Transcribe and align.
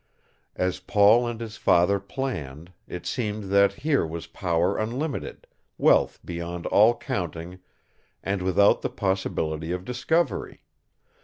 As 0.55 0.79
Paul 0.79 1.27
and 1.27 1.39
his 1.39 1.57
father 1.57 1.99
planned, 1.99 2.73
it 2.87 3.05
seemed 3.05 3.51
that 3.51 3.73
here 3.85 4.03
was 4.03 4.25
power 4.25 4.79
unlimited, 4.79 5.45
wealth 5.77 6.19
beyond 6.25 6.65
all 6.65 6.97
counting 6.97 7.59
and 8.23 8.41
without 8.41 8.81
the 8.81 8.89
possibility 8.89 9.71
of 9.71 9.85
discovery. 9.85 10.63